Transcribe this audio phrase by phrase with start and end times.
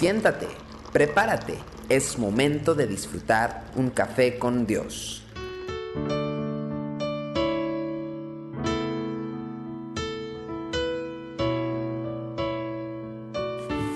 [0.00, 0.46] Siéntate,
[0.94, 1.58] prepárate,
[1.90, 5.22] es momento de disfrutar un café con Dios.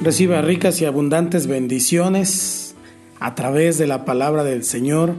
[0.02, 2.74] Reciba ricas y abundantes bendiciones
[3.18, 5.14] a través de la palabra del Señor.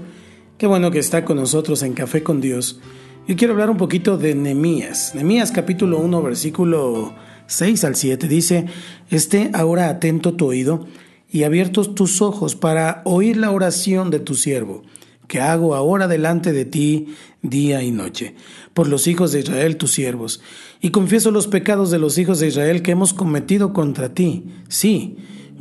[0.59, 2.79] Qué bueno que está con nosotros en Café con Dios.
[3.27, 5.15] Yo quiero hablar un poquito de Nemías.
[5.15, 7.15] Nemías capítulo 1, versículo
[7.47, 8.65] 6 al 7 dice,
[9.09, 10.87] esté ahora atento tu oído
[11.31, 14.83] y abiertos tus ojos para oír la oración de tu siervo,
[15.27, 17.07] que hago ahora delante de ti
[17.41, 18.35] día y noche,
[18.73, 20.41] por los hijos de Israel tus siervos,
[20.81, 24.45] y confieso los pecados de los hijos de Israel que hemos cometido contra ti.
[24.67, 25.17] Sí,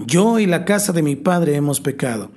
[0.07, 2.31] yo y la casa de mi padre hemos pecado.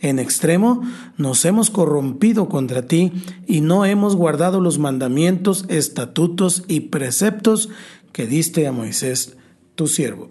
[0.00, 0.82] En extremo
[1.16, 3.12] nos hemos corrompido contra ti
[3.46, 7.68] y no hemos guardado los mandamientos, estatutos y preceptos
[8.12, 9.36] que diste a Moisés,
[9.74, 10.30] tu siervo.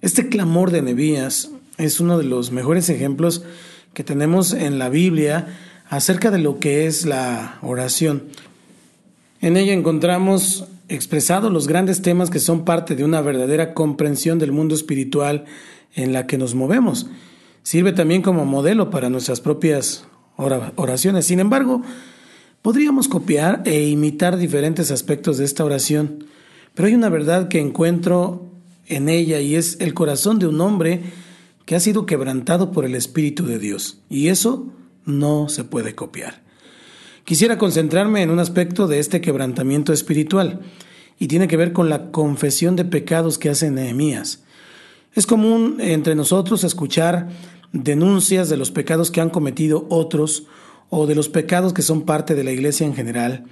[0.00, 3.44] Este clamor de Nebías es uno de los mejores ejemplos
[3.94, 5.46] que tenemos en la Biblia
[5.88, 8.24] acerca de lo que es la oración.
[9.40, 14.52] En ella encontramos expresados los grandes temas que son parte de una verdadera comprensión del
[14.52, 15.44] mundo espiritual
[15.94, 17.06] en la que nos movemos.
[17.62, 20.04] Sirve también como modelo para nuestras propias
[20.36, 21.26] oraciones.
[21.26, 21.82] Sin embargo,
[22.62, 26.24] podríamos copiar e imitar diferentes aspectos de esta oración.
[26.74, 28.50] Pero hay una verdad que encuentro
[28.86, 31.02] en ella y es el corazón de un hombre
[31.66, 33.98] que ha sido quebrantado por el Espíritu de Dios.
[34.08, 34.72] Y eso
[35.04, 36.42] no se puede copiar.
[37.24, 40.60] Quisiera concentrarme en un aspecto de este quebrantamiento espiritual
[41.18, 44.42] y tiene que ver con la confesión de pecados que hace Nehemías.
[45.14, 47.28] Es común entre nosotros escuchar
[47.72, 50.44] denuncias de los pecados que han cometido otros
[50.90, 53.44] o de los pecados que son parte de la iglesia en general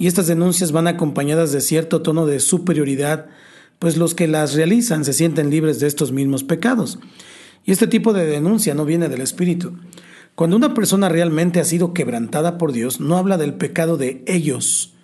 [0.00, 3.26] y estas denuncias van acompañadas de cierto tono de superioridad,
[3.78, 6.98] pues los que las realizan se sienten libres de estos mismos pecados.
[7.66, 9.74] Y este tipo de denuncia no viene del Espíritu.
[10.34, 14.94] Cuando una persona realmente ha sido quebrantada por Dios, no habla del pecado de ellos,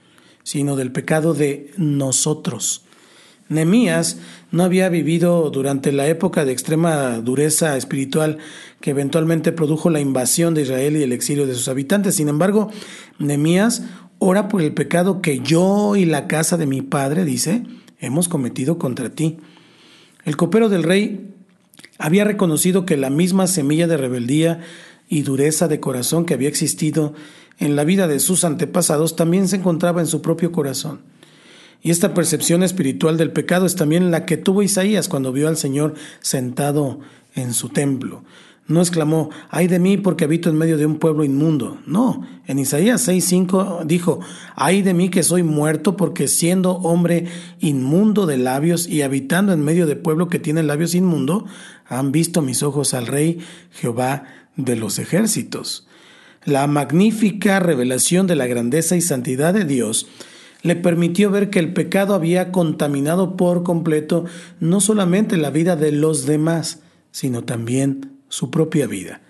[0.45, 2.87] sino del pecado de nosotros.
[3.49, 4.19] Nemías
[4.51, 8.39] no había vivido durante la época de extrema dureza espiritual
[8.81, 12.17] que eventualmente produjo la invasión de Israel y el exilio de sus habitantes.
[12.17, 12.71] Sin embargo,
[13.19, 13.83] Nemías
[14.19, 17.63] ora por el pecado que yo y la casa de mi padre, dice,
[17.99, 19.39] hemos cometido contra ti.
[20.25, 21.33] El copero del rey
[21.99, 24.61] había reconocido que la misma semilla de rebeldía
[25.09, 27.15] y dureza de corazón que había existido
[27.59, 31.01] en la vida de sus antepasados también se encontraba en su propio corazón.
[31.83, 35.57] Y esta percepción espiritual del pecado es también la que tuvo Isaías cuando vio al
[35.57, 37.01] Señor sentado
[37.35, 38.25] en su templo.
[38.69, 41.79] No exclamó, ay de mí porque habito en medio de un pueblo inmundo.
[41.87, 44.19] No, en Isaías 6:5 dijo,
[44.57, 47.27] ay de mí que soy muerto porque siendo hombre
[47.61, 51.47] inmundo de labios y habitando en medio de pueblo que tiene labios inmundo,
[51.87, 53.39] han visto mis ojos al Rey
[53.71, 54.25] Jehová
[54.57, 55.87] de los ejércitos.
[56.45, 60.09] La magnífica revelación de la grandeza y santidad de Dios
[60.63, 64.25] le permitió ver que el pecado había contaminado por completo
[64.59, 66.81] no solamente la vida de los demás,
[67.13, 69.21] sino también su propia vida.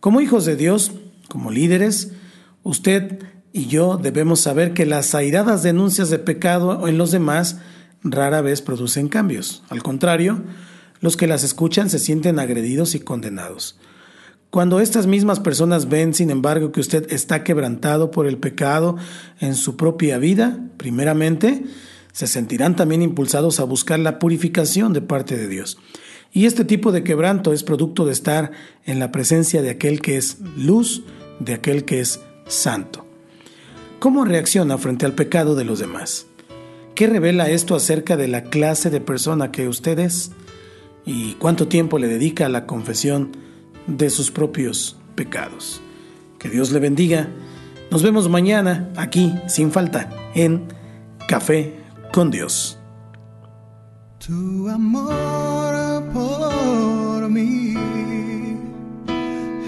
[0.00, 0.92] Como hijos de Dios,
[1.28, 2.12] como líderes,
[2.62, 3.18] usted
[3.52, 7.58] y yo debemos saber que las airadas denuncias de pecado en los demás
[8.02, 9.62] rara vez producen cambios.
[9.68, 10.42] Al contrario,
[11.00, 13.78] los que las escuchan se sienten agredidos y condenados.
[14.50, 18.96] Cuando estas mismas personas ven, sin embargo, que usted está quebrantado por el pecado
[19.40, 21.64] en su propia vida, primeramente,
[22.12, 25.78] se sentirán también impulsados a buscar la purificación de parte de Dios.
[26.32, 28.52] Y este tipo de quebranto es producto de estar
[28.84, 31.02] en la presencia de aquel que es luz,
[31.40, 33.06] de aquel que es santo.
[33.98, 36.26] ¿Cómo reacciona frente al pecado de los demás?
[36.94, 40.32] ¿Qué revela esto acerca de la clase de persona que usted es?
[41.04, 43.32] ¿Y cuánto tiempo le dedica a la confesión
[43.86, 45.80] de sus propios pecados?
[46.38, 47.28] Que Dios le bendiga.
[47.90, 50.68] Nos vemos mañana aquí, sin falta, en
[51.26, 51.74] Café
[52.12, 52.78] con Dios.
[56.12, 57.74] Por mí.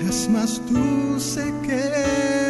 [0.09, 2.50] Es más dulce que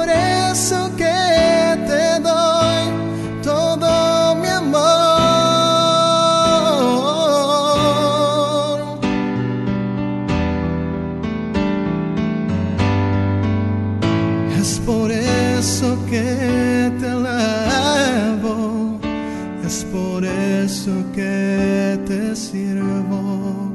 [16.11, 18.99] que te elevo,
[19.65, 23.71] es por eso que te sirvo,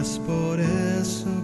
[0.00, 1.41] es por eso